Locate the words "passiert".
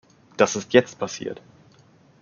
0.97-1.43